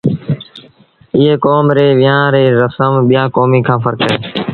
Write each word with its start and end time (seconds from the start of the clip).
ايئ 1.17 1.33
ڪوم 1.45 1.65
ري 1.77 1.87
ويهآݩ 1.99 2.31
ريٚ 2.33 2.55
رسم 2.61 2.93
ٻيآݩ 3.07 3.33
ڪوميݩ 3.35 3.65
کآݩ 3.67 3.81
ڦرڪ 3.83 3.99
اهي 4.05 4.17